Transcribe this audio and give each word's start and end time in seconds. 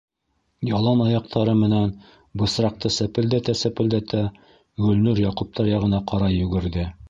Ялан 0.69 1.03
аяҡтары 1.03 1.53
менән 1.59 1.91
бысраҡты 2.43 2.91
сәпелдәтә-сәпелдәтә, 2.97 4.25
Гөлнур 4.87 5.25
Яҡуптар 5.29 5.73
яғына 5.77 6.05
ҡарай 6.13 6.43
йүгерҙе. 6.45 6.93